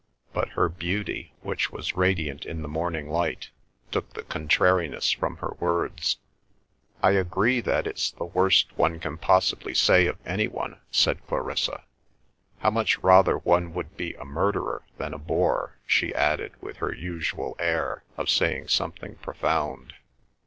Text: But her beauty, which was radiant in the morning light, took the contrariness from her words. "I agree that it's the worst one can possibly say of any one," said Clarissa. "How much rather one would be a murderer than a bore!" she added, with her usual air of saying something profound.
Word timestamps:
But 0.33 0.47
her 0.57 0.67
beauty, 0.67 1.35
which 1.43 1.69
was 1.71 1.95
radiant 1.95 2.43
in 2.43 2.63
the 2.63 2.67
morning 2.67 3.07
light, 3.07 3.51
took 3.91 4.15
the 4.15 4.23
contrariness 4.23 5.11
from 5.11 5.37
her 5.37 5.55
words. 5.59 6.17
"I 7.03 7.11
agree 7.11 7.61
that 7.61 7.85
it's 7.85 8.09
the 8.09 8.25
worst 8.25 8.75
one 8.75 8.99
can 8.99 9.19
possibly 9.19 9.75
say 9.75 10.07
of 10.07 10.17
any 10.25 10.47
one," 10.47 10.79
said 10.89 11.23
Clarissa. 11.27 11.83
"How 12.61 12.71
much 12.71 12.97
rather 13.03 13.37
one 13.37 13.75
would 13.75 13.95
be 13.95 14.15
a 14.15 14.25
murderer 14.25 14.81
than 14.97 15.13
a 15.13 15.19
bore!" 15.19 15.77
she 15.85 16.15
added, 16.15 16.53
with 16.61 16.77
her 16.77 16.91
usual 16.91 17.55
air 17.59 18.03
of 18.17 18.27
saying 18.27 18.69
something 18.69 19.17
profound. 19.17 19.93